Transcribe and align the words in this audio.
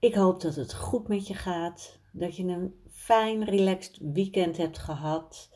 Ik 0.00 0.14
hoop 0.14 0.40
dat 0.40 0.54
het 0.54 0.74
goed 0.74 1.08
met 1.08 1.26
je 1.26 1.34
gaat, 1.34 2.00
dat 2.12 2.36
je 2.36 2.44
een 2.44 2.74
fijn, 2.90 3.44
relaxed 3.44 3.98
weekend 4.12 4.56
hebt 4.56 4.78
gehad. 4.78 5.50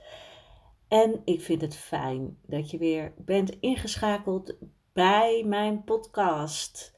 En 0.88 1.20
ik 1.24 1.40
vind 1.40 1.60
het 1.60 1.76
fijn 1.76 2.38
dat 2.46 2.70
je 2.70 2.78
weer 2.78 3.14
bent 3.18 3.60
ingeschakeld 3.60 4.56
bij 4.92 5.44
mijn 5.46 5.84
podcast. 5.84 6.96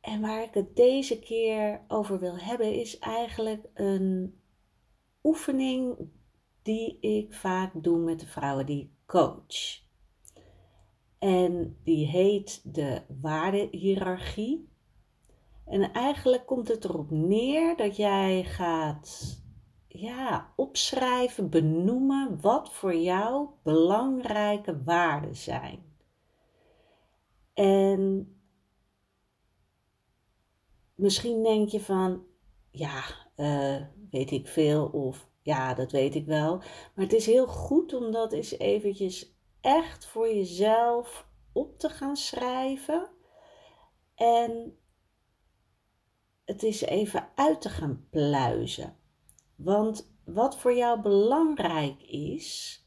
En 0.00 0.20
waar 0.20 0.42
ik 0.42 0.54
het 0.54 0.76
deze 0.76 1.18
keer 1.18 1.84
over 1.88 2.18
wil 2.18 2.38
hebben, 2.38 2.74
is 2.74 2.98
eigenlijk 2.98 3.66
een 3.74 4.40
oefening 5.22 5.96
die 6.62 7.00
ik 7.00 7.34
vaak 7.34 7.72
doe 7.82 7.98
met 7.98 8.20
de 8.20 8.26
vrouwen 8.26 8.66
die 8.66 8.80
ik 8.80 8.90
coach. 9.06 9.82
En 11.18 11.78
die 11.84 12.06
heet 12.06 12.74
de 12.74 13.02
waardehierarchie. 13.20 14.72
En 15.66 15.92
eigenlijk 15.92 16.46
komt 16.46 16.68
het 16.68 16.84
erop 16.84 17.10
neer 17.10 17.76
dat 17.76 17.96
jij 17.96 18.44
gaat 18.44 19.42
ja, 19.88 20.52
opschrijven, 20.56 21.50
benoemen 21.50 22.40
wat 22.40 22.72
voor 22.72 22.94
jou 22.94 23.48
belangrijke 23.62 24.82
waarden 24.82 25.36
zijn. 25.36 25.92
En 27.54 28.34
misschien 30.94 31.42
denk 31.42 31.68
je 31.68 31.80
van, 31.80 32.24
ja, 32.70 33.02
uh, 33.36 33.82
weet 34.10 34.30
ik 34.30 34.48
veel 34.48 34.86
of 34.86 35.28
ja, 35.42 35.74
dat 35.74 35.92
weet 35.92 36.14
ik 36.14 36.26
wel. 36.26 36.56
Maar 36.56 37.04
het 37.04 37.12
is 37.12 37.26
heel 37.26 37.46
goed 37.46 37.94
om 37.94 38.12
dat 38.12 38.32
eens 38.32 38.58
eventjes 38.58 39.36
echt 39.60 40.06
voor 40.06 40.28
jezelf 40.28 41.28
op 41.52 41.78
te 41.78 41.88
gaan 41.88 42.16
schrijven. 42.16 43.10
En 44.14 44.78
het 46.44 46.62
is 46.62 46.80
even 46.80 47.28
uit 47.34 47.60
te 47.60 47.68
gaan 47.68 48.06
pluizen. 48.10 48.96
Want 49.56 50.12
wat 50.24 50.58
voor 50.58 50.74
jou 50.74 51.00
belangrijk 51.00 52.02
is, 52.02 52.78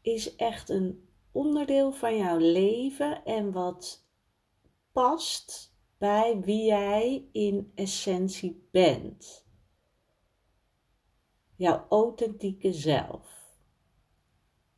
is 0.00 0.36
echt 0.36 0.68
een 0.68 1.08
onderdeel 1.32 1.92
van 1.92 2.16
jouw 2.16 2.38
leven 2.38 3.24
en 3.24 3.52
wat 3.52 4.06
past 4.92 5.74
bij 5.98 6.40
wie 6.40 6.64
jij 6.64 7.28
in 7.32 7.72
essentie 7.74 8.68
bent. 8.70 9.46
Jouw 11.56 11.86
authentieke 11.88 12.72
zelf. 12.72 13.34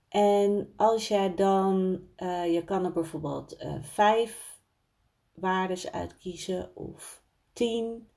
En 0.09 0.73
als 0.77 1.09
jij 1.09 1.35
dan, 1.35 2.01
uh, 2.17 2.53
je 2.55 2.65
kan 2.65 2.85
er 2.85 2.93
bijvoorbeeld 2.93 3.63
uh, 3.63 3.83
vijf 3.83 4.61
waardes 5.35 5.93
uitkiezen 5.93 6.77
of 6.77 7.18
10. 7.59 8.09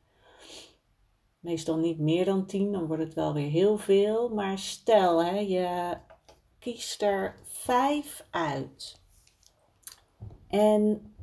Meestal 1.40 1.78
niet 1.78 2.00
meer 2.00 2.26
dan 2.26 2.46
10, 2.46 2.72
dan 2.72 2.88
wordt 2.88 3.04
het 3.04 3.14
wel 3.14 3.34
weer 3.34 3.50
heel 3.50 3.78
veel. 3.78 4.30
Maar 4.30 4.58
stel, 4.58 5.24
hè, 5.24 5.40
je 5.40 5.98
kiest 6.60 7.02
er 7.02 7.40
5 7.44 8.26
uit. 8.30 9.02
En 10.48 11.14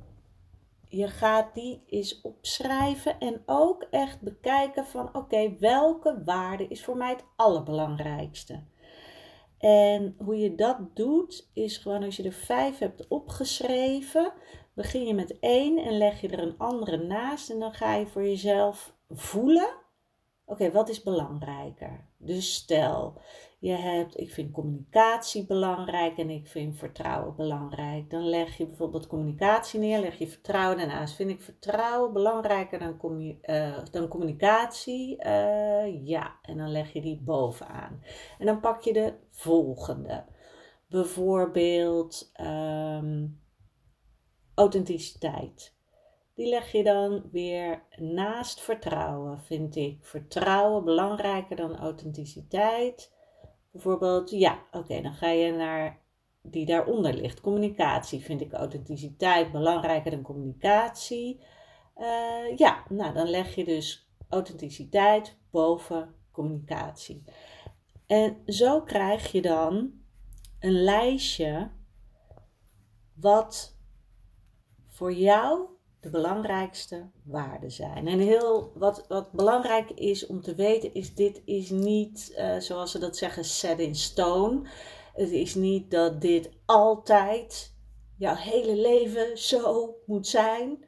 je 0.88 1.08
gaat 1.08 1.54
die 1.54 1.82
eens 1.86 2.20
opschrijven 2.20 3.18
en 3.18 3.42
ook 3.46 3.82
echt 3.90 4.20
bekijken 4.20 4.86
van 4.86 5.14
oké, 5.14 5.56
welke 5.58 6.22
waarde 6.24 6.68
is 6.68 6.84
voor 6.84 6.96
mij 6.96 7.10
het 7.10 7.24
allerbelangrijkste. 7.36 8.62
En 9.58 10.14
hoe 10.24 10.38
je 10.38 10.54
dat 10.54 10.78
doet, 10.94 11.50
is 11.52 11.76
gewoon 11.76 12.02
als 12.02 12.16
je 12.16 12.22
er 12.22 12.32
vijf 12.32 12.78
hebt 12.78 13.08
opgeschreven, 13.08 14.32
begin 14.78 15.06
je 15.06 15.14
met 15.14 15.38
één 15.38 15.78
en 15.78 15.96
leg 15.96 16.20
je 16.20 16.28
er 16.28 16.42
een 16.42 16.58
andere 16.58 16.96
naast. 16.96 17.50
En 17.50 17.58
dan 17.58 17.72
ga 17.72 17.94
je 17.94 18.06
voor 18.06 18.22
jezelf 18.22 18.94
voelen, 19.08 19.68
oké, 20.44 20.70
wat 20.70 20.88
is 20.88 21.02
belangrijker? 21.02 22.06
Dus 22.16 22.54
stel, 22.54 23.20
je 23.58 23.72
hebt, 23.72 24.20
ik 24.20 24.30
vind 24.30 24.52
communicatie 24.52 25.46
belangrijk 25.46 26.18
en 26.18 26.30
ik 26.30 26.46
vind 26.46 26.76
vertrouwen 26.76 27.36
belangrijk. 27.36 28.10
Dan 28.10 28.28
leg 28.28 28.56
je 28.56 28.66
bijvoorbeeld 28.66 29.06
communicatie 29.06 29.80
neer, 29.80 30.00
leg 30.00 30.18
je 30.18 30.28
vertrouwen 30.28 30.78
daarnaast. 30.78 31.14
Vind 31.14 31.30
ik 31.30 31.40
vertrouwen 31.40 32.12
belangrijker 32.12 32.78
dan, 32.78 33.20
uh, 33.42 33.78
dan 33.90 34.08
communicatie? 34.08 35.24
Uh, 35.24 36.06
ja, 36.06 36.38
en 36.42 36.56
dan 36.56 36.70
leg 36.70 36.92
je 36.92 37.00
die 37.00 37.20
bovenaan. 37.24 38.02
En 38.38 38.46
dan 38.46 38.60
pak 38.60 38.82
je 38.82 38.92
de 38.92 39.14
volgende. 39.30 40.24
Bijvoorbeeld 40.88 42.32
um, 42.40 43.40
authenticiteit. 44.58 45.76
Die 46.34 46.48
leg 46.48 46.72
je 46.72 46.82
dan 46.82 47.28
weer 47.32 47.82
naast 47.96 48.60
vertrouwen, 48.60 49.40
vind 49.40 49.76
ik. 49.76 49.98
Vertrouwen 50.06 50.84
belangrijker 50.84 51.56
dan 51.56 51.76
authenticiteit. 51.76 53.12
Bijvoorbeeld, 53.70 54.30
ja, 54.30 54.62
oké, 54.70 55.00
dan 55.02 55.14
ga 55.14 55.28
je 55.28 55.52
naar 55.52 56.00
die 56.42 56.66
daaronder 56.66 57.14
ligt. 57.14 57.40
Communicatie 57.40 58.20
vind 58.20 58.40
ik 58.40 58.52
authenticiteit 58.52 59.52
belangrijker 59.52 60.10
dan 60.10 60.22
communicatie. 60.22 61.40
Uh, 61.96 62.56
ja, 62.56 62.84
nou 62.88 63.14
dan 63.14 63.28
leg 63.28 63.54
je 63.54 63.64
dus 63.64 64.10
authenticiteit 64.28 65.36
boven 65.50 66.14
communicatie. 66.32 67.24
En 68.06 68.36
zo 68.46 68.82
krijg 68.82 69.32
je 69.32 69.42
dan 69.42 69.92
een 70.60 70.82
lijstje 70.82 71.70
wat 73.14 73.77
voor 74.98 75.12
jou 75.12 75.66
de 76.00 76.10
belangrijkste 76.10 77.10
waarden 77.24 77.70
zijn. 77.70 78.06
En 78.06 78.18
heel 78.18 78.72
wat, 78.74 79.04
wat 79.08 79.32
belangrijk 79.32 79.90
is 79.90 80.26
om 80.26 80.40
te 80.40 80.54
weten 80.54 80.94
is, 80.94 81.14
dit 81.14 81.42
is 81.44 81.70
niet, 81.70 82.34
uh, 82.38 82.58
zoals 82.58 82.90
ze 82.90 82.98
dat 82.98 83.16
zeggen, 83.16 83.44
set 83.44 83.78
in 83.78 83.94
stone. 83.94 84.68
Het 85.14 85.30
is 85.30 85.54
niet 85.54 85.90
dat 85.90 86.20
dit 86.20 86.50
altijd 86.64 87.74
jouw 88.16 88.34
hele 88.34 88.76
leven 88.76 89.38
zo 89.38 89.94
moet 90.06 90.26
zijn. 90.26 90.84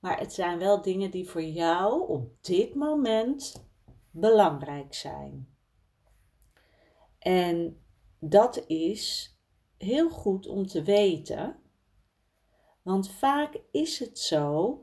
Maar 0.00 0.18
het 0.18 0.32
zijn 0.32 0.58
wel 0.58 0.82
dingen 0.82 1.10
die 1.10 1.28
voor 1.28 1.44
jou 1.44 2.08
op 2.08 2.28
dit 2.40 2.74
moment 2.74 3.68
belangrijk 4.10 4.94
zijn. 4.94 5.56
En 7.18 7.82
dat 8.18 8.64
is 8.66 9.34
heel 9.76 10.10
goed 10.10 10.46
om 10.46 10.66
te 10.66 10.82
weten 10.82 11.60
want 12.82 13.10
vaak 13.10 13.60
is 13.70 13.98
het 13.98 14.18
zo 14.18 14.78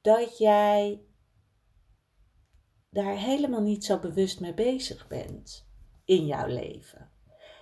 dat 0.00 0.38
jij 0.38 1.04
daar 2.90 3.16
helemaal 3.16 3.62
niet 3.62 3.84
zo 3.84 3.98
bewust 3.98 4.40
mee 4.40 4.54
bezig 4.54 5.08
bent 5.08 5.68
in 6.04 6.26
jouw 6.26 6.46
leven. 6.46 7.12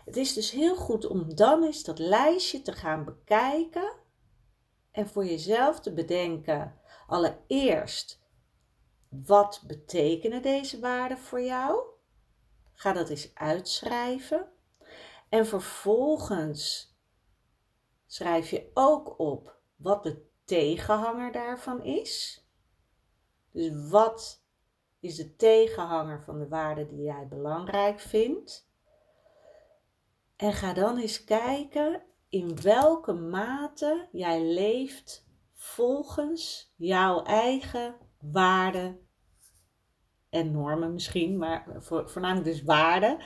Het 0.05 0.17
is 0.17 0.32
dus 0.32 0.50
heel 0.50 0.76
goed 0.76 1.06
om 1.06 1.35
dan 1.35 1.65
eens 1.65 1.82
dat 1.82 1.99
lijstje 1.99 2.62
te 2.62 2.73
gaan 2.73 3.05
bekijken 3.05 3.93
en 4.91 5.09
voor 5.09 5.26
jezelf 5.26 5.81
te 5.81 5.93
bedenken, 5.93 6.81
allereerst, 7.06 8.21
wat 9.09 9.62
betekenen 9.67 10.43
deze 10.43 10.81
waarden 10.81 11.19
voor 11.19 11.43
jou? 11.43 11.82
Ga 12.73 12.93
dat 12.93 13.09
eens 13.09 13.31
uitschrijven. 13.35 14.49
En 15.29 15.47
vervolgens 15.47 16.94
schrijf 18.06 18.50
je 18.50 18.71
ook 18.75 19.19
op 19.19 19.58
wat 19.79 20.03
de 20.03 20.27
tegenhanger 20.45 21.33
daarvan 21.33 21.83
is. 21.83 22.43
Dus 23.53 23.89
wat 23.91 24.45
is 25.01 25.17
de 25.17 25.37
tegenhanger 25.37 26.23
van 26.23 26.39
de 26.39 26.49
waarde 26.49 26.87
die 26.87 27.03
jij 27.03 27.27
belangrijk 27.29 28.01
vindt. 28.01 28.71
En 30.37 30.53
ga 30.53 30.73
dan 30.73 30.99
eens 30.99 31.25
kijken 31.25 32.03
in 32.29 32.63
welke 32.63 33.13
mate 33.13 34.09
jij 34.13 34.45
leeft 34.45 35.27
volgens 35.55 36.73
jouw 36.77 37.23
eigen 37.23 37.97
waarden 38.21 39.09
en 40.29 40.53
normen 40.53 40.93
misschien, 40.93 41.39
maar 41.39 41.67
voornamelijk 41.81 42.45
dus 42.45 42.63
waarden. 42.63 43.19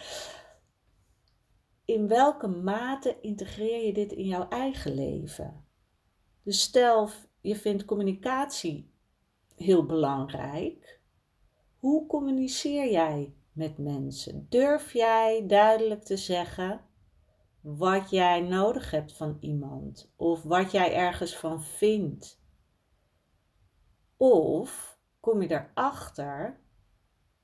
In 1.85 2.09
welke 2.09 2.49
mate 2.49 3.21
integreer 3.21 3.87
je 3.87 3.93
dit 3.93 4.13
in 4.13 4.27
jouw 4.27 4.49
eigen 4.49 4.95
leven? 4.95 5.67
Dus 6.43 6.61
stel 6.61 7.11
je 7.41 7.57
vindt 7.57 7.85
communicatie 7.85 8.91
heel 9.57 9.87
belangrijk. 9.87 11.01
Hoe 11.79 12.07
communiceer 12.07 12.91
jij 12.91 13.35
met 13.53 13.79
mensen? 13.79 14.47
Durf 14.49 14.93
jij 14.93 15.45
duidelijk 15.47 16.03
te 16.03 16.17
zeggen 16.17 16.81
wat 17.61 18.11
jij 18.11 18.41
nodig 18.41 18.91
hebt 18.91 19.13
van 19.13 19.37
iemand 19.41 20.13
of 20.17 20.43
wat 20.43 20.71
jij 20.71 20.95
ergens 20.95 21.37
van 21.37 21.63
vindt? 21.63 22.41
Of 24.17 24.99
kom 25.21 25.43
je 25.43 25.51
erachter 25.51 26.61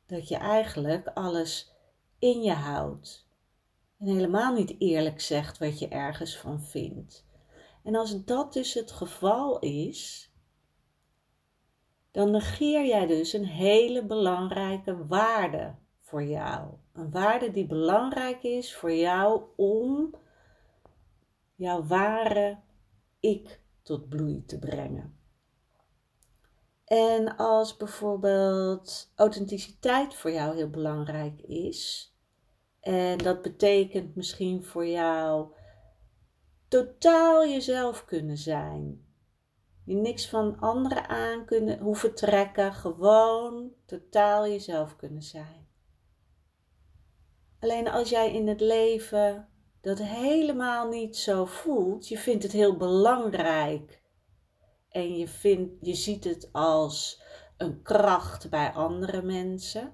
dat 0.06 0.28
je 0.28 0.36
eigenlijk 0.36 1.06
alles 1.06 1.72
in 2.18 2.42
je 2.42 2.52
houdt 2.52 3.28
en 3.98 4.06
helemaal 4.06 4.54
niet 4.54 4.74
eerlijk 4.78 5.20
zegt 5.20 5.58
wat 5.58 5.78
je 5.78 5.88
ergens 5.88 6.36
van 6.38 6.62
vindt? 6.62 7.27
En 7.82 7.94
als 7.94 8.24
dat 8.24 8.52
dus 8.52 8.74
het 8.74 8.90
geval 8.90 9.58
is, 9.58 10.30
dan 12.10 12.30
negeer 12.30 12.86
jij 12.86 13.06
dus 13.06 13.32
een 13.32 13.46
hele 13.46 14.04
belangrijke 14.04 15.06
waarde 15.06 15.74
voor 16.00 16.22
jou. 16.24 16.70
Een 16.92 17.10
waarde 17.10 17.50
die 17.50 17.66
belangrijk 17.66 18.42
is 18.42 18.74
voor 18.74 18.92
jou 18.92 19.42
om 19.56 20.14
jouw 21.54 21.86
ware 21.86 22.58
ik 23.20 23.60
tot 23.82 24.08
bloei 24.08 24.44
te 24.44 24.58
brengen. 24.58 25.18
En 26.84 27.36
als 27.36 27.76
bijvoorbeeld 27.76 29.12
authenticiteit 29.14 30.14
voor 30.14 30.30
jou 30.30 30.56
heel 30.56 30.70
belangrijk 30.70 31.40
is, 31.40 32.12
en 32.80 33.18
dat 33.18 33.42
betekent 33.42 34.14
misschien 34.14 34.64
voor 34.64 34.86
jou 34.86 35.52
totaal 36.68 37.46
jezelf 37.46 38.04
kunnen 38.04 38.36
zijn, 38.36 39.06
je 39.84 39.94
niks 39.94 40.28
van 40.28 40.58
anderen 40.58 41.08
aan 41.08 41.44
kunnen 41.44 41.78
hoeven 41.78 42.14
trekken, 42.14 42.72
gewoon 42.72 43.72
totaal 43.86 44.46
jezelf 44.46 44.96
kunnen 44.96 45.22
zijn. 45.22 45.68
Alleen 47.60 47.88
als 47.88 48.08
jij 48.08 48.34
in 48.34 48.48
het 48.48 48.60
leven 48.60 49.48
dat 49.80 49.98
helemaal 49.98 50.88
niet 50.88 51.16
zo 51.16 51.44
voelt, 51.44 52.08
je 52.08 52.18
vindt 52.18 52.42
het 52.42 52.52
heel 52.52 52.76
belangrijk 52.76 54.02
en 54.88 55.16
je, 55.16 55.28
vindt, 55.28 55.86
je 55.86 55.94
ziet 55.94 56.24
het 56.24 56.48
als 56.52 57.22
een 57.56 57.82
kracht 57.82 58.50
bij 58.50 58.72
andere 58.72 59.22
mensen. 59.22 59.92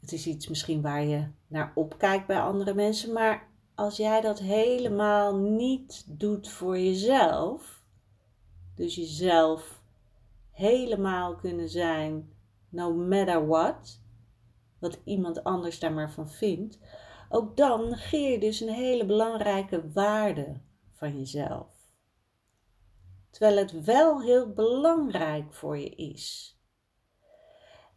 Het 0.00 0.12
is 0.12 0.26
iets 0.26 0.48
misschien 0.48 0.82
waar 0.82 1.04
je 1.04 1.30
naar 1.46 1.72
opkijkt 1.74 2.26
bij 2.26 2.40
andere 2.40 2.74
mensen, 2.74 3.12
maar 3.12 3.53
als 3.74 3.96
jij 3.96 4.20
dat 4.20 4.38
helemaal 4.38 5.36
niet 5.36 6.04
doet 6.08 6.48
voor 6.48 6.78
jezelf, 6.78 7.82
dus 8.76 8.94
jezelf 8.94 9.82
helemaal 10.50 11.36
kunnen 11.36 11.68
zijn, 11.68 12.32
no 12.68 12.94
matter 12.94 13.46
what, 13.46 14.00
wat 14.78 14.98
iemand 15.04 15.44
anders 15.44 15.78
daar 15.78 15.92
maar 15.92 16.12
van 16.12 16.30
vindt, 16.30 16.78
ook 17.28 17.56
dan 17.56 17.88
negeer 17.88 18.30
je 18.30 18.38
dus 18.38 18.60
een 18.60 18.74
hele 18.74 19.04
belangrijke 19.04 19.92
waarde 19.92 20.60
van 20.92 21.18
jezelf. 21.18 21.72
Terwijl 23.30 23.56
het 23.56 23.84
wel 23.84 24.22
heel 24.22 24.52
belangrijk 24.52 25.54
voor 25.54 25.78
je 25.78 25.88
is. 25.88 26.58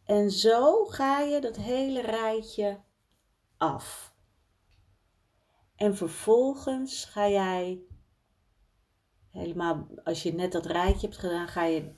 En 0.04 0.32
zo 0.32 0.86
ga 0.86 1.20
je 1.20 1.42
dat 1.42 1.56
hele 1.56 2.02
rijtje 2.02 2.80
af. 3.58 4.16
En 5.78 5.96
vervolgens 5.96 7.06
ga 7.06 7.30
jij 7.30 7.82
helemaal 9.32 9.88
als 10.04 10.24
je 10.24 10.34
net 10.34 10.52
dat 10.52 10.66
rijtje 10.66 11.08
hebt 11.08 11.20
gedaan, 11.20 11.48
ga 11.48 11.64
je 11.64 11.92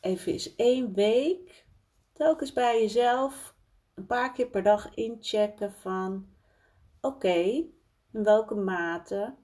even 0.00 0.32
eens 0.32 0.54
één 0.56 0.94
week 0.94 1.66
telkens 2.12 2.52
bij 2.52 2.80
jezelf 2.80 3.54
een 3.94 4.06
paar 4.06 4.32
keer 4.32 4.48
per 4.48 4.62
dag 4.62 4.94
inchecken 4.94 5.72
van 5.72 6.26
oké, 7.00 7.38
in 8.12 8.22
welke 8.22 8.54
mate 8.54 9.34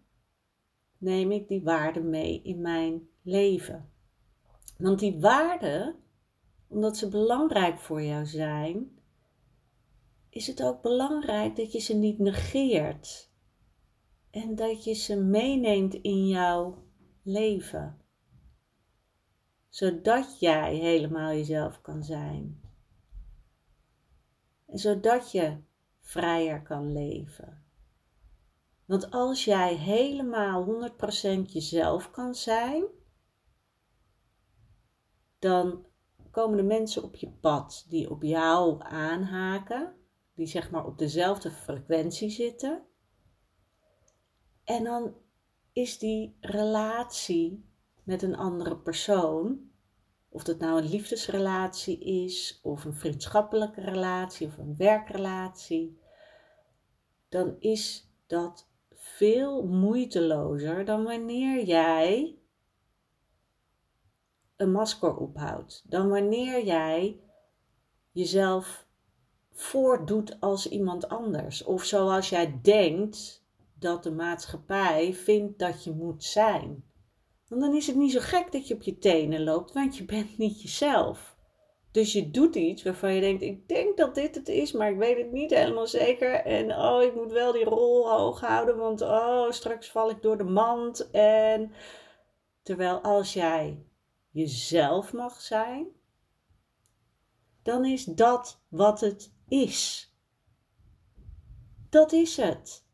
neem 0.99 1.31
ik 1.33 1.49
die 1.49 1.63
waarde 1.63 2.01
mee 2.01 2.43
in 2.43 2.61
mijn 2.61 3.09
leven. 3.23 3.91
Want 4.79 4.99
die 4.99 5.21
waarden, 5.21 5.97
omdat 6.69 6.97
ze 6.97 7.09
belangrijk 7.09 7.79
voor 7.79 8.03
jou 8.03 8.27
zijn, 8.27 8.99
is 10.29 10.47
het 10.47 10.63
ook 10.63 10.83
belangrijk 10.83 11.57
dat 11.57 11.73
je 11.73 11.81
ze 11.81 11.95
niet 11.95 12.19
negeert. 12.19 13.35
En 14.37 14.55
dat 14.55 14.85
je 14.85 14.93
ze 14.93 15.17
meeneemt 15.17 15.95
in 15.95 16.29
jouw 16.29 16.85
leven. 17.23 18.01
Zodat 19.69 20.41
jij 20.41 20.75
helemaal 20.75 21.33
jezelf 21.33 21.81
kan 21.81 22.05
zijn. 22.05 22.61
En 24.67 24.79
zodat 24.79 25.31
je 25.31 25.57
vrijer 26.01 26.63
kan 26.63 26.93
leven. 26.93 27.65
Want 28.85 29.11
als 29.11 29.45
jij 29.45 29.75
helemaal 29.75 30.91
100% 31.47 31.53
jezelf 31.53 32.11
kan 32.11 32.35
zijn, 32.35 32.85
dan 35.39 35.87
komen 36.31 36.57
de 36.57 36.63
mensen 36.63 37.03
op 37.03 37.15
je 37.15 37.31
pad 37.31 37.87
die 37.89 38.11
op 38.11 38.23
jou 38.23 38.83
aanhaken, 38.83 39.95
die 40.35 40.47
zeg 40.47 40.71
maar 40.71 40.87
op 40.87 40.99
dezelfde 40.99 41.51
frequentie 41.51 42.31
zitten. 42.31 42.87
En 44.67 44.85
dan 44.85 45.15
is 45.73 45.99
die 45.99 46.37
relatie 46.41 47.65
met 48.03 48.23
een 48.23 48.37
andere 48.37 48.77
persoon, 48.77 49.71
of 50.29 50.45
dat 50.45 50.59
nou 50.59 50.79
een 50.79 50.89
liefdesrelatie 50.89 51.99
is, 52.25 52.61
of 52.63 52.85
een 52.85 52.95
vriendschappelijke 52.95 53.81
relatie, 53.81 54.47
of 54.47 54.59
een 54.59 54.77
werkrelatie, 54.77 55.99
dan 57.29 57.57
is 57.59 58.11
dat 58.27 58.69
veel 58.95 59.67
moeitelozer 59.67 60.85
dan 60.85 61.05
wanneer 61.05 61.65
jij 61.65 62.39
een 64.57 64.73
masker 64.73 65.17
ophoudt. 65.17 65.85
Dan 65.89 66.09
wanneer 66.09 66.65
jij 66.65 67.21
jezelf 68.11 68.87
voordoet 69.53 70.41
als 70.41 70.69
iemand 70.69 71.09
anders. 71.09 71.65
Of 71.65 71.85
zoals 71.85 72.29
jij 72.29 72.59
denkt 72.63 73.46
dat 73.79 74.03
de 74.03 74.13
maatschappij 74.13 75.15
vindt 75.15 75.59
dat 75.59 75.85
je 75.85 75.93
moet 75.93 76.25
zijn. 76.25 76.85
Want 77.49 77.61
dan 77.61 77.75
is 77.75 77.87
het 77.87 77.97
niet 77.97 78.13
zo 78.13 78.21
gek 78.21 78.53
dat 78.53 78.69
je 78.69 78.75
op 78.75 78.83
je 78.83 78.99
tenen 78.99 79.45
loopt, 79.45 79.73
want 79.73 79.97
je 79.97 80.05
bent 80.05 80.39
niet 80.39 80.63
jezelf. 80.63 81.37
Dus 81.91 82.13
je 82.13 82.31
doet 82.31 82.55
iets 82.55 82.83
waarvan 82.83 83.15
je 83.15 83.21
denkt: 83.21 83.43
ik 83.43 83.69
denk 83.69 83.97
dat 83.97 84.15
dit 84.15 84.35
het 84.35 84.49
is, 84.49 84.73
maar 84.73 84.91
ik 84.91 84.97
weet 84.97 85.17
het 85.17 85.33
niet 85.33 85.51
helemaal 85.51 85.87
zeker. 85.87 86.35
En 86.35 86.79
oh, 86.79 87.03
ik 87.03 87.15
moet 87.15 87.33
wel 87.33 87.53
die 87.53 87.65
rol 87.65 88.11
hoog 88.11 88.41
houden, 88.41 88.77
want 88.77 89.01
oh, 89.01 89.51
straks 89.51 89.91
val 89.91 90.11
ik 90.11 90.23
door 90.23 90.39
de 90.39 90.45
mand. 90.45 91.11
En 91.11 91.73
terwijl 92.63 93.01
als 93.01 93.33
jij 93.33 93.87
jezelf 94.31 95.13
mag 95.13 95.41
zijn, 95.41 95.87
dan 97.63 97.85
is 97.85 98.05
dat 98.05 98.61
wat 98.69 99.01
het 99.01 99.33
is. 99.49 100.11
Dat 101.91 102.13
is 102.13 102.37
het. 102.37 102.86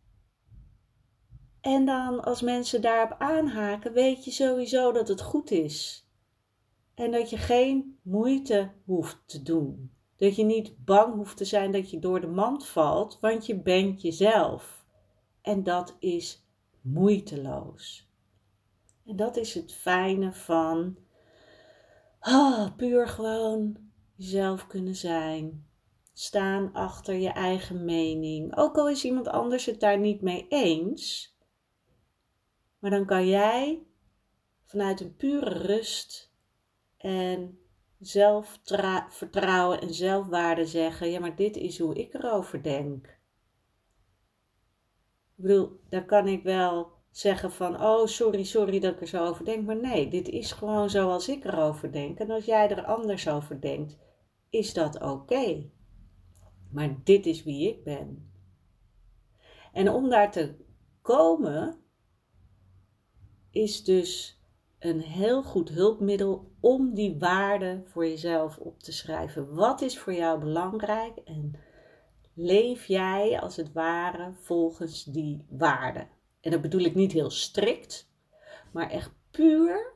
En 1.62 1.84
dan 1.84 2.24
als 2.24 2.40
mensen 2.40 2.82
daarop 2.82 3.14
aanhaken, 3.18 3.92
weet 3.92 4.24
je 4.24 4.30
sowieso 4.30 4.92
dat 4.92 5.08
het 5.08 5.20
goed 5.20 5.50
is. 5.50 6.06
En 6.94 7.10
dat 7.10 7.30
je 7.30 7.36
geen 7.36 7.98
moeite 8.02 8.70
hoeft 8.84 9.18
te 9.26 9.42
doen. 9.42 9.92
Dat 10.16 10.36
je 10.36 10.44
niet 10.44 10.84
bang 10.84 11.14
hoeft 11.14 11.36
te 11.36 11.44
zijn 11.44 11.72
dat 11.72 11.90
je 11.90 11.98
door 11.98 12.20
de 12.20 12.26
mand 12.26 12.66
valt, 12.66 13.18
want 13.20 13.46
je 13.46 13.60
bent 13.60 14.02
jezelf. 14.02 14.84
En 15.42 15.62
dat 15.62 15.96
is 15.98 16.46
moeiteloos. 16.80 18.10
En 19.06 19.16
dat 19.16 19.36
is 19.36 19.54
het 19.54 19.72
fijne 19.72 20.32
van 20.32 20.96
oh, 22.20 22.76
puur 22.76 23.08
gewoon 23.08 23.76
jezelf 24.14 24.66
kunnen 24.66 24.96
zijn. 24.96 25.66
Staan 26.12 26.72
achter 26.72 27.14
je 27.14 27.30
eigen 27.30 27.84
mening. 27.84 28.56
Ook 28.56 28.76
al 28.76 28.88
is 28.88 29.04
iemand 29.04 29.28
anders 29.28 29.66
het 29.66 29.80
daar 29.80 29.98
niet 29.98 30.20
mee 30.20 30.46
eens 30.48 31.31
maar 32.82 32.90
dan 32.90 33.06
kan 33.06 33.26
jij 33.26 33.86
vanuit 34.64 35.00
een 35.00 35.16
pure 35.16 35.50
rust 35.50 36.34
en 36.96 37.58
zelfvertrouwen 37.98 39.80
en 39.80 39.94
zelfwaarde 39.94 40.66
zeggen: 40.66 41.10
ja, 41.10 41.20
maar 41.20 41.36
dit 41.36 41.56
is 41.56 41.78
hoe 41.78 41.94
ik 41.94 42.14
erover 42.14 42.62
denk. 42.62 43.06
Ik 45.36 45.48
bedoel, 45.48 45.80
dan 45.88 46.06
kan 46.06 46.28
ik 46.28 46.42
wel 46.42 46.92
zeggen 47.10 47.52
van, 47.52 47.82
oh 47.82 48.06
sorry, 48.06 48.44
sorry 48.44 48.80
dat 48.80 48.94
ik 48.94 49.00
er 49.00 49.06
zo 49.06 49.24
over 49.24 49.44
denk. 49.44 49.66
Maar 49.66 49.80
nee, 49.80 50.08
dit 50.08 50.28
is 50.28 50.52
gewoon 50.52 50.90
zoals 50.90 51.28
ik 51.28 51.44
erover 51.44 51.92
denk. 51.92 52.18
En 52.18 52.30
als 52.30 52.44
jij 52.44 52.70
er 52.70 52.84
anders 52.84 53.28
over 53.28 53.60
denkt, 53.60 53.98
is 54.50 54.74
dat 54.74 55.00
oké. 55.00 55.70
Maar 56.70 56.96
dit 57.04 57.26
is 57.26 57.42
wie 57.42 57.68
ik 57.68 57.84
ben. 57.84 58.32
En 59.72 59.88
om 59.88 60.08
daar 60.08 60.30
te 60.30 60.54
komen, 61.02 61.81
is 63.52 63.84
dus 63.84 64.40
een 64.78 65.00
heel 65.00 65.42
goed 65.42 65.68
hulpmiddel 65.68 66.50
om 66.60 66.94
die 66.94 67.18
waarde 67.18 67.82
voor 67.86 68.06
jezelf 68.06 68.58
op 68.58 68.80
te 68.80 68.92
schrijven. 68.92 69.54
Wat 69.54 69.80
is 69.80 69.98
voor 69.98 70.14
jou 70.14 70.40
belangrijk 70.40 71.16
en 71.16 71.58
leef 72.34 72.86
jij 72.86 73.40
als 73.40 73.56
het 73.56 73.72
ware 73.72 74.32
volgens 74.32 75.04
die 75.04 75.46
waarden? 75.48 76.08
En 76.40 76.50
dat 76.50 76.60
bedoel 76.60 76.80
ik 76.80 76.94
niet 76.94 77.12
heel 77.12 77.30
strikt, 77.30 78.10
maar 78.72 78.90
echt 78.90 79.12
puur 79.30 79.92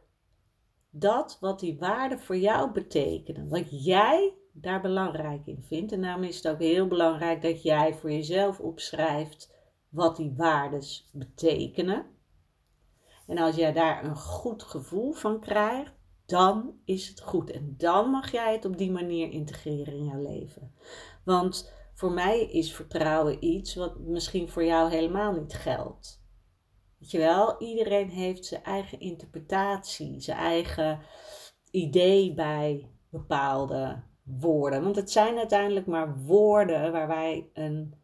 dat 0.91 1.37
wat 1.41 1.61
die 1.61 1.79
waarden 1.79 2.21
voor 2.21 2.37
jou 2.37 2.73
betekenen. 2.73 3.49
Wat 3.49 3.85
jij 3.85 4.35
daar 4.61 4.81
belangrijk 4.81 5.47
in 5.47 5.63
vindt. 5.63 5.93
En 5.93 6.03
daarom 6.03 6.23
is 6.23 6.37
het 6.37 6.49
ook 6.49 6.59
heel 6.59 6.87
belangrijk 6.87 7.43
dat 7.43 7.63
jij 7.63 7.95
voor 7.95 8.13
jezelf 8.13 8.61
opschrijft 8.61 9.55
wat 9.89 10.17
die 10.17 10.35
waarden 10.37 10.83
betekenen. 11.13 12.07
En 13.26 13.38
als 13.38 13.56
jij 13.56 13.73
daar 13.73 14.04
een 14.04 14.16
goed 14.16 14.62
gevoel 14.62 15.12
van 15.12 15.40
krijgt, 15.40 15.95
dan 16.26 16.80
is 16.85 17.09
het 17.09 17.21
goed. 17.21 17.50
En 17.50 17.75
dan 17.76 18.11
mag 18.11 18.33
jij 18.33 18.52
het 18.52 18.64
op 18.64 18.76
die 18.76 18.90
manier 18.90 19.30
integreren 19.30 19.95
in 19.95 20.04
jouw 20.04 20.23
leven. 20.23 20.75
Want 21.25 21.73
voor 21.95 22.12
mij 22.12 22.40
is 22.40 22.75
vertrouwen 22.75 23.45
iets 23.45 23.75
wat 23.75 23.99
misschien 23.99 24.49
voor 24.49 24.64
jou 24.64 24.90
helemaal 24.90 25.33
niet 25.33 25.54
geldt. 25.54 26.25
Weet 26.99 27.11
je 27.11 27.18
wel, 27.18 27.61
iedereen 27.61 28.11
heeft 28.11 28.45
zijn 28.45 28.62
eigen 28.62 29.00
interpretatie, 29.00 30.21
zijn 30.21 30.38
eigen 30.38 31.00
idee 31.71 32.35
bij 32.35 32.90
bepaalde 33.11 34.02
woorden. 34.23 34.83
Want 34.83 34.97
het 34.97 35.11
zijn 35.11 35.38
uiteindelijk 35.38 35.87
maar 35.87 36.18
woorden 36.18 36.92
waar 36.92 37.09
wij 37.09 37.50
een, 37.52 37.95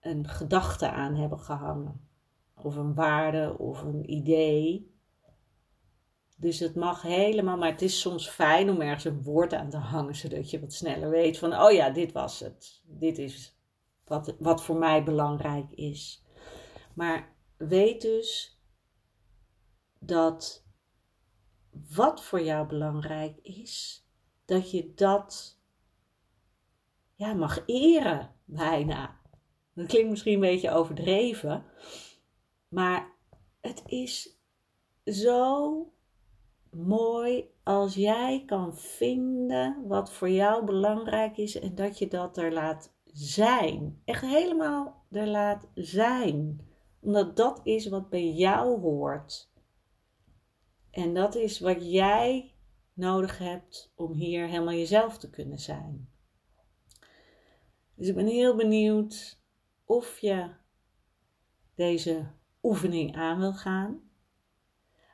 een 0.00 0.28
gedachte 0.28 0.90
aan 0.90 1.14
hebben 1.14 1.40
gehangen. 1.40 2.08
Of 2.62 2.76
een 2.76 2.94
waarde 2.94 3.58
of 3.58 3.82
een 3.82 4.10
idee. 4.10 4.90
Dus 6.36 6.58
het 6.58 6.74
mag 6.74 7.02
helemaal, 7.02 7.56
maar 7.56 7.70
het 7.70 7.82
is 7.82 8.00
soms 8.00 8.28
fijn 8.28 8.70
om 8.70 8.80
ergens 8.80 9.04
een 9.04 9.22
woord 9.22 9.54
aan 9.54 9.70
te 9.70 9.76
hangen, 9.76 10.14
zodat 10.14 10.50
je 10.50 10.60
wat 10.60 10.72
sneller 10.72 11.10
weet 11.10 11.38
van, 11.38 11.60
oh 11.60 11.72
ja, 11.72 11.90
dit 11.90 12.12
was 12.12 12.40
het. 12.40 12.82
Dit 12.86 13.18
is 13.18 13.56
wat, 14.04 14.36
wat 14.38 14.62
voor 14.62 14.76
mij 14.76 15.04
belangrijk 15.04 15.70
is. 15.70 16.24
Maar 16.94 17.36
weet 17.56 18.00
dus 18.00 18.60
dat 19.98 20.66
wat 21.94 22.24
voor 22.24 22.42
jou 22.42 22.66
belangrijk 22.66 23.38
is, 23.42 24.04
dat 24.44 24.70
je 24.70 24.92
dat 24.94 25.58
ja, 27.14 27.34
mag 27.34 27.62
eren, 27.66 28.34
bijna. 28.44 29.20
Dat 29.74 29.86
klinkt 29.86 30.10
misschien 30.10 30.34
een 30.34 30.40
beetje 30.40 30.70
overdreven, 30.70 31.64
maar 32.72 33.12
het 33.60 33.82
is 33.86 34.40
zo 35.04 35.92
mooi 36.70 37.50
als 37.62 37.94
jij 37.94 38.42
kan 38.46 38.76
vinden 38.76 39.86
wat 39.86 40.12
voor 40.12 40.30
jou 40.30 40.64
belangrijk 40.64 41.36
is 41.36 41.58
en 41.58 41.74
dat 41.74 41.98
je 41.98 42.08
dat 42.08 42.36
er 42.36 42.52
laat 42.52 42.94
zijn. 43.12 44.02
Echt 44.04 44.22
helemaal 44.22 45.04
er 45.10 45.26
laat 45.26 45.68
zijn 45.74 46.70
omdat 47.00 47.36
dat 47.36 47.60
is 47.64 47.88
wat 47.88 48.10
bij 48.10 48.28
jou 48.28 48.80
hoort. 48.80 49.50
En 50.90 51.14
dat 51.14 51.34
is 51.34 51.60
wat 51.60 51.90
jij 51.90 52.54
nodig 52.92 53.38
hebt 53.38 53.92
om 53.94 54.12
hier 54.12 54.46
helemaal 54.46 54.74
jezelf 54.74 55.18
te 55.18 55.30
kunnen 55.30 55.58
zijn. 55.58 56.08
Dus 57.94 58.08
ik 58.08 58.14
ben 58.14 58.26
heel 58.26 58.56
benieuwd 58.56 59.40
of 59.84 60.18
je 60.18 60.50
deze 61.74 62.30
oefening 62.62 63.16
aan 63.16 63.38
wil 63.38 63.52
gaan. 63.52 64.00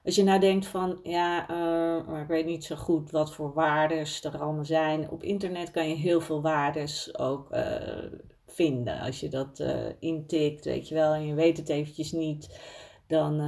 Als 0.04 0.14
je 0.14 0.22
nou 0.22 0.40
denkt 0.40 0.66
van, 0.66 1.00
ja, 1.02 1.50
uh, 1.50 2.06
maar 2.06 2.22
ik 2.22 2.28
weet 2.28 2.46
niet 2.46 2.64
zo 2.64 2.76
goed 2.76 3.10
wat 3.10 3.34
voor 3.34 3.52
waardes 3.52 4.24
er 4.24 4.38
allemaal 4.38 4.64
zijn. 4.64 5.10
Op 5.10 5.22
internet 5.22 5.70
kan 5.70 5.88
je 5.88 5.94
heel 5.94 6.20
veel 6.20 6.42
waardes 6.42 7.18
ook 7.18 7.54
uh, 7.54 8.12
vinden. 8.46 9.00
Als 9.00 9.20
je 9.20 9.28
dat 9.28 9.60
uh, 9.60 9.86
intikt, 9.98 10.64
weet 10.64 10.88
je 10.88 10.94
wel, 10.94 11.12
en 11.12 11.26
je 11.26 11.34
weet 11.34 11.56
het 11.56 11.68
eventjes 11.68 12.12
niet, 12.12 12.60
dan 13.06 13.40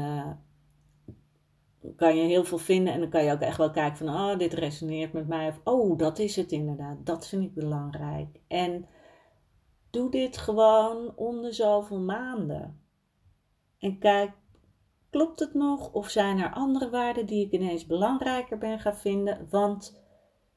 kan 1.96 2.16
je 2.16 2.22
heel 2.22 2.44
veel 2.44 2.58
vinden. 2.58 2.92
En 2.92 3.00
dan 3.00 3.10
kan 3.10 3.24
je 3.24 3.32
ook 3.32 3.40
echt 3.40 3.56
wel 3.56 3.70
kijken 3.70 3.96
van, 3.96 4.08
oh, 4.08 4.38
dit 4.38 4.52
resoneert 4.52 5.12
met 5.12 5.28
mij. 5.28 5.48
Of, 5.48 5.60
oh, 5.64 5.98
dat 5.98 6.18
is 6.18 6.36
het 6.36 6.52
inderdaad. 6.52 7.06
Dat 7.06 7.28
vind 7.28 7.42
ik 7.42 7.54
belangrijk. 7.54 8.40
En 8.48 8.86
doe 9.90 10.10
dit 10.10 10.36
gewoon 10.36 11.16
onder 11.16 11.54
zoveel 11.54 12.00
maanden. 12.00 12.80
En 13.80 13.98
kijk, 13.98 14.32
klopt 15.10 15.40
het 15.40 15.54
nog? 15.54 15.92
Of 15.92 16.08
zijn 16.08 16.38
er 16.38 16.52
andere 16.52 16.90
waarden 16.90 17.26
die 17.26 17.46
ik 17.46 17.52
ineens 17.52 17.86
belangrijker 17.86 18.58
ben 18.58 18.80
gaan 18.80 18.96
vinden? 18.96 19.46
Want 19.50 20.02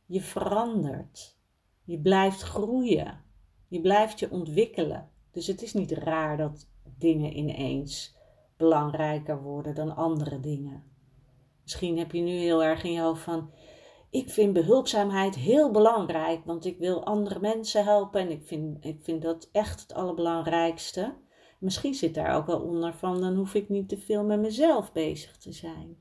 je 0.05 0.21
verandert. 0.21 1.37
Je 1.83 1.99
blijft 1.99 2.41
groeien. 2.41 3.23
Je 3.67 3.81
blijft 3.81 4.19
je 4.19 4.31
ontwikkelen. 4.31 5.09
Dus 5.31 5.47
het 5.47 5.61
is 5.61 5.73
niet 5.73 5.91
raar 5.91 6.37
dat 6.37 6.69
dingen 6.97 7.37
ineens 7.37 8.17
belangrijker 8.57 9.41
worden 9.41 9.75
dan 9.75 9.95
andere 9.95 10.39
dingen. 10.39 10.83
Misschien 11.61 11.97
heb 11.97 12.11
je 12.11 12.21
nu 12.21 12.31
heel 12.31 12.63
erg 12.63 12.83
in 12.83 12.91
je 12.91 13.01
hoofd 13.01 13.21
van: 13.21 13.51
ik 14.09 14.29
vind 14.29 14.53
behulpzaamheid 14.53 15.35
heel 15.35 15.71
belangrijk, 15.71 16.45
want 16.45 16.65
ik 16.65 16.77
wil 16.77 17.05
andere 17.05 17.39
mensen 17.39 17.83
helpen 17.83 18.21
en 18.21 18.31
ik 18.31 18.43
vind, 18.43 18.85
ik 18.85 19.03
vind 19.03 19.21
dat 19.21 19.49
echt 19.51 19.81
het 19.81 19.93
allerbelangrijkste. 19.93 21.13
Misschien 21.63 21.93
zit 21.93 22.13
daar 22.13 22.35
ook 22.35 22.45
wel 22.45 22.61
onder 22.61 22.93
van: 22.93 23.21
dan 23.21 23.35
hoef 23.35 23.53
ik 23.53 23.69
niet 23.69 23.89
te 23.89 23.97
veel 23.97 24.23
met 24.23 24.39
mezelf 24.39 24.91
bezig 24.91 25.37
te 25.37 25.51
zijn. 25.51 25.97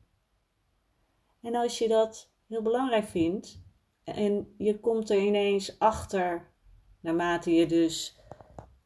En 1.41 1.55
als 1.55 1.79
je 1.79 1.89
dat 1.89 2.33
heel 2.47 2.63
belangrijk 2.63 3.05
vindt 3.05 3.63
en 4.05 4.55
je 4.59 4.81
komt 4.81 5.11
er 5.11 5.19
ineens 5.19 5.79
achter 5.79 6.53
naarmate 7.01 7.53
je 7.53 7.67
dus 7.67 8.21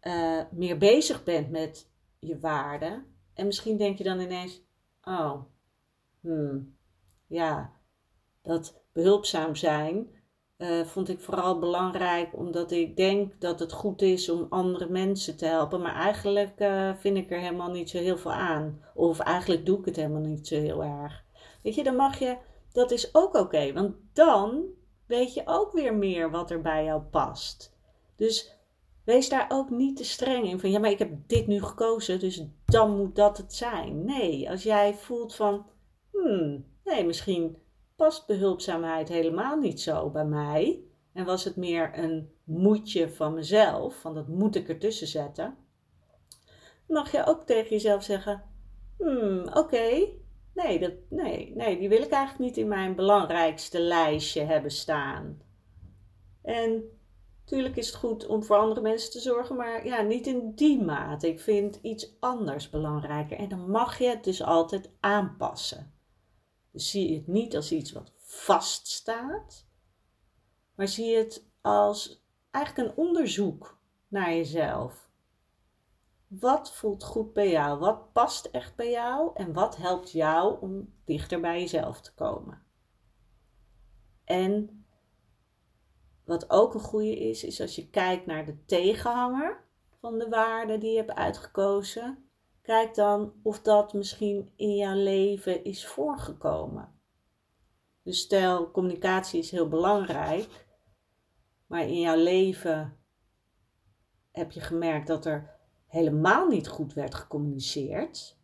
uh, 0.03 0.43
meer 0.51 0.79
bezig 0.79 1.25
bent 1.25 1.51
met 1.51 1.91
je 2.19 2.39
waarden. 2.39 3.07
En 3.35 3.47
misschien 3.47 3.77
denk 3.77 3.99
je 3.99 4.05
dan 4.05 4.21
ineens, 4.21 4.63
oh, 5.03 5.43
hmm, 6.21 6.77
ja, 7.27 7.81
dat 8.43 8.83
behulpzaam 8.93 9.55
zijn 9.55 10.16
uh, 10.59 10.85
vond 10.85 11.09
ik 11.09 11.21
vooral 11.21 11.59
belangrijk 11.59 12.37
omdat 12.37 12.71
ik 12.71 12.97
denk 12.97 13.41
dat 13.41 13.61
het 13.61 13.73
goed 13.73 14.03
is 14.03 14.29
om 14.29 14.47
andere 14.49 14.89
mensen 14.89 15.37
te 15.37 15.47
helpen. 15.47 15.81
Maar 15.81 15.95
eigenlijk 15.95 16.61
uh, 16.61 16.95
vind 16.95 17.17
ik 17.17 17.31
er 17.31 17.41
helemaal 17.41 17.71
niet 17.71 17.91
zo 17.91 17.99
heel 17.99 18.19
veel 18.19 18.33
aan. 18.33 18.81
Of 18.95 19.19
eigenlijk 19.19 19.67
doe 19.67 19.79
ik 19.79 19.85
het 19.85 19.97
helemaal 19.97 20.21
niet 20.21 20.47
zo 20.47 20.55
heel 20.55 20.85
erg. 20.85 21.25
Weet 21.63 21.75
je, 21.75 21.83
dan 21.83 21.97
mag 21.97 22.19
je, 22.19 22.37
dat 22.73 22.91
is 22.91 23.15
ook 23.15 23.35
oké. 23.35 23.73
want 23.73 23.95
dan 24.13 24.65
weet 25.07 25.35
je 25.35 25.43
ook 25.45 25.73
weer 25.73 25.95
meer 25.95 26.31
wat 26.31 26.51
er 26.51 26.61
bij 26.61 26.85
jou 26.85 27.03
past. 27.03 27.75
Dus 28.17 28.57
wees 29.05 29.29
daar 29.29 29.47
ook 29.49 29.71
niet 29.71 29.97
te 29.97 30.05
streng 30.05 30.45
in 30.45 30.61
van 30.61 30.71
ja, 30.71 30.79
maar 30.79 30.91
ik 30.91 30.99
heb 30.99 31.11
dit 31.27 31.47
nu 31.47 31.63
gekozen, 31.63 32.21
dus 32.21 32.45
dan 32.65 32.97
moet 32.97 33.17
dat 33.17 33.37
het 33.37 33.55
zijn. 33.55 34.05
Nee, 34.05 34.51
als 34.51 34.63
jij 34.63 34.95
voelt 34.95 35.35
van 35.35 35.67
hmm, 36.11 36.65
nee, 36.85 37.05
misschien 37.05 37.57
past 37.97 38.27
behulpzaamheid 38.27 39.09
helemaal 39.09 39.59
niet 39.59 39.81
zo 39.81 40.11
bij 40.11 40.25
mij. 40.25 40.81
En 41.13 41.25
was 41.25 41.45
het 41.45 41.57
meer 41.57 41.99
een 41.99 42.31
moedje 42.45 43.11
van 43.11 43.35
mezelf, 43.35 44.01
van 44.01 44.15
dat 44.15 44.29
moet 44.29 44.57
ik 44.57 44.69
ertussen 44.69 45.07
zetten. 45.07 45.57
Mag 46.87 47.13
je 47.13 47.27
ook 47.27 47.47
tegen 47.47 47.71
jezelf 47.71 48.03
zeggen: 48.03 48.43
Hmm, 48.99 49.49
oké, 49.55 50.09
nee, 50.55 50.79
dat, 50.79 50.93
nee, 51.09 51.53
nee, 51.55 51.79
die 51.79 51.89
wil 51.89 52.03
ik 52.03 52.11
eigenlijk 52.11 52.45
niet 52.45 52.57
in 52.57 52.69
mijn 52.69 52.95
belangrijkste 52.95 53.81
lijstje 53.81 54.43
hebben 54.43 54.71
staan. 54.71 55.43
En 56.43 56.97
Tuurlijk 57.47 57.77
is 57.77 57.87
het 57.87 57.97
goed 57.97 58.27
om 58.27 58.45
voor 58.45 58.57
andere 58.57 58.81
mensen 58.81 59.11
te 59.11 59.21
zorgen, 59.21 59.57
maar 59.57 59.87
ja, 59.87 60.03
niet 60.03 60.27
in 60.27 60.53
die 60.55 60.83
mate. 60.83 61.29
Ik 61.29 61.41
vind 61.41 61.79
iets 61.83 62.17
anders 62.21 62.71
belangrijker. 62.71 63.39
En 63.39 63.49
dan 63.49 63.71
mag 63.71 63.99
je 63.99 64.09
het 64.09 64.25
dus 64.25 64.43
altijd 64.43 64.91
aanpassen. 65.01 65.95
Zie 66.77 67.15
het 67.15 67.27
niet 67.27 67.57
als 67.57 67.73
iets 67.73 67.93
wat 67.93 68.13
vaststaat, 68.17 69.67
maar 70.75 70.89
zie 70.89 71.17
het 71.17 71.51
als 71.61 72.25
eigenlijk 72.51 72.89
een 72.89 72.97
onderzoek 72.97 73.79
naar 74.09 74.35
jezelf. 74.35 75.11
Wat 76.27 76.75
voelt 76.75 77.05
goed 77.05 77.33
bij 77.33 77.51
jou? 77.51 77.79
Wat 77.79 78.13
past 78.13 78.47
echt 78.47 78.77
bij 78.77 78.91
jou? 78.91 79.31
En 79.35 79.53
wat 79.53 79.77
helpt 79.77 80.11
jou 80.11 80.61
om 80.61 80.95
dichter 81.05 81.41
bij 81.41 81.61
jezelf 81.61 82.01
te 82.01 82.15
komen? 82.15 82.63
En 84.25 84.85
wat 86.25 86.51
ook 86.51 86.75
een 86.75 86.81
goede 86.81 87.19
is, 87.19 87.45
is 87.45 87.61
als 87.61 87.75
je 87.75 87.91
kijkt 87.91 88.27
naar 88.27 88.45
de 88.45 88.65
tegenhanger 88.65 89.65
van 90.01 90.19
de 90.19 90.29
waarde 90.29 90.79
die 90.79 90.91
je 90.91 90.97
hebt 90.97 91.15
uitgekozen. 91.15 92.26
Kijk 92.67 92.95
dan 92.95 93.33
of 93.43 93.61
dat 93.61 93.93
misschien 93.93 94.53
in 94.57 94.75
jouw 94.75 94.95
leven 94.95 95.65
is 95.65 95.87
voorgekomen. 95.87 97.01
Dus 98.03 98.21
stel, 98.21 98.71
communicatie 98.71 99.39
is 99.39 99.51
heel 99.51 99.69
belangrijk, 99.69 100.67
maar 101.67 101.81
in 101.81 102.01
jouw 102.01 102.17
leven 102.17 102.97
heb 104.31 104.53
je 104.53 104.61
gemerkt 104.61 105.07
dat 105.07 105.25
er 105.25 105.51
helemaal 105.87 106.47
niet 106.49 106.69
goed 106.69 106.95
werd 106.95 107.15
gecommuniceerd 107.15 108.39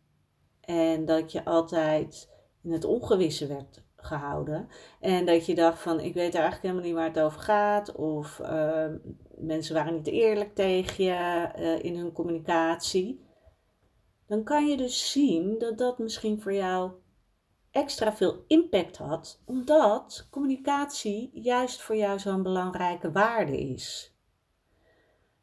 en 0.61 1.05
dat 1.05 1.31
je 1.31 1.45
altijd 1.45 2.29
in 2.61 2.71
het 2.71 2.85
ongewisse 2.85 3.47
werd 3.47 3.83
gehouden. 3.95 4.67
En 4.99 5.25
dat 5.25 5.45
je 5.45 5.55
dacht 5.55 5.79
van, 5.79 5.99
ik 5.99 6.13
weet 6.13 6.35
eigenlijk 6.35 6.63
helemaal 6.63 6.83
niet 6.83 6.93
waar 6.93 7.07
het 7.07 7.19
over 7.19 7.39
gaat. 7.39 7.95
Of 7.95 8.39
uh, 8.39 8.87
mensen 9.35 9.75
waren 9.75 9.93
niet 9.93 10.07
eerlijk 10.07 10.55
tegen 10.55 11.03
je 11.03 11.49
uh, 11.57 11.83
in 11.83 11.97
hun 11.97 12.11
communicatie. 12.11 13.31
Dan 14.33 14.43
kan 14.43 14.67
je 14.67 14.77
dus 14.77 15.11
zien 15.11 15.57
dat 15.59 15.77
dat 15.77 15.99
misschien 15.99 16.41
voor 16.41 16.53
jou 16.53 16.91
extra 17.71 18.13
veel 18.13 18.43
impact 18.47 18.97
had. 18.97 19.41
Omdat 19.45 20.27
communicatie 20.29 21.29
juist 21.33 21.81
voor 21.81 21.95
jou 21.95 22.19
zo'n 22.19 22.43
belangrijke 22.43 23.11
waarde 23.11 23.59
is. 23.59 24.15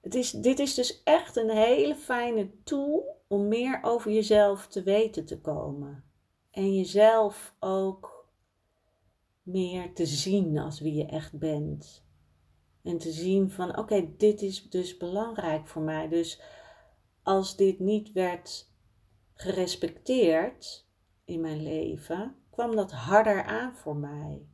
Het 0.00 0.14
is. 0.14 0.30
Dit 0.30 0.58
is 0.58 0.74
dus 0.74 1.02
echt 1.02 1.36
een 1.36 1.50
hele 1.50 1.94
fijne 1.94 2.50
tool 2.64 3.22
om 3.28 3.48
meer 3.48 3.78
over 3.82 4.12
jezelf 4.12 4.66
te 4.66 4.82
weten 4.82 5.24
te 5.24 5.40
komen. 5.40 6.04
En 6.50 6.76
jezelf 6.76 7.54
ook 7.58 8.28
meer 9.42 9.94
te 9.94 10.06
zien 10.06 10.58
als 10.58 10.80
wie 10.80 10.94
je 10.94 11.06
echt 11.06 11.38
bent. 11.38 12.04
En 12.82 12.98
te 12.98 13.10
zien 13.10 13.50
van 13.50 13.78
oké, 13.78 14.16
dit 14.16 14.42
is 14.42 14.70
dus 14.70 14.96
belangrijk 14.96 15.66
voor 15.66 15.82
mij. 15.82 16.08
Dus 16.08 16.40
als 17.22 17.56
dit 17.56 17.78
niet 17.78 18.12
werd 18.12 18.68
gerespecteerd 19.40 20.88
in 21.24 21.40
mijn 21.40 21.62
leven, 21.62 22.36
kwam 22.50 22.76
dat 22.76 22.92
harder 22.92 23.44
aan 23.44 23.74
voor 23.74 23.96
mij. 23.96 24.46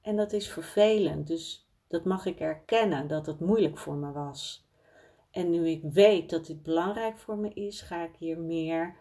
En 0.00 0.16
dat 0.16 0.32
is 0.32 0.48
vervelend. 0.48 1.26
Dus 1.26 1.70
dat 1.88 2.04
mag 2.04 2.26
ik 2.26 2.40
erkennen 2.40 3.08
dat 3.08 3.26
het 3.26 3.40
moeilijk 3.40 3.78
voor 3.78 3.94
me 3.94 4.12
was. 4.12 4.68
En 5.30 5.50
nu 5.50 5.68
ik 5.68 5.82
weet 5.82 6.30
dat 6.30 6.46
dit 6.46 6.62
belangrijk 6.62 7.18
voor 7.18 7.38
me 7.38 7.52
is, 7.54 7.80
ga 7.80 8.04
ik 8.04 8.16
hier 8.16 8.38
meer 8.38 8.96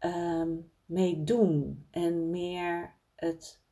um, 0.00 0.72
mee 0.84 1.24
doen. 1.24 1.86
En 1.90 2.30
meer 2.30 2.94
het, 3.14 3.62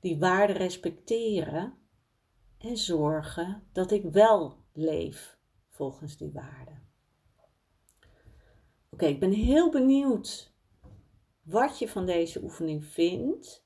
die 0.00 0.18
waarde 0.18 0.52
respecteren. 0.52 1.74
En 2.58 2.76
zorgen 2.76 3.62
dat 3.72 3.90
ik 3.90 4.04
wel 4.04 4.56
leef 4.72 5.38
volgens 5.68 6.16
die 6.16 6.32
waarden. 6.32 6.91
Oké, 8.92 9.06
ik 9.06 9.20
ben 9.20 9.32
heel 9.32 9.70
benieuwd 9.70 10.52
wat 11.42 11.78
je 11.78 11.88
van 11.88 12.06
deze 12.06 12.42
oefening 12.42 12.84
vindt. 12.84 13.64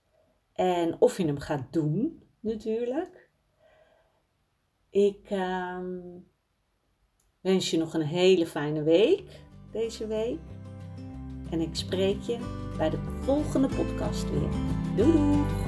En 0.52 1.00
of 1.00 1.16
je 1.16 1.26
hem 1.26 1.38
gaat 1.38 1.73
doen, 1.73 2.23
natuurlijk. 2.40 3.30
Ik. 4.90 5.30
Um, 5.30 6.26
wens 7.47 7.71
je 7.71 7.78
nog 7.78 7.95
een 7.95 8.06
hele 8.06 8.47
fijne 8.47 8.83
week 8.83 9.45
deze 9.73 10.06
week. 10.06 10.40
En 11.50 11.61
ik 11.61 11.75
spreek 11.75 12.23
je 12.23 12.38
bij 12.76 12.90
de 12.90 12.99
volgende 13.21 13.68
podcast 13.68 14.30
weer. 14.30 14.50
Doei 14.97 15.12
doei! 15.12 15.65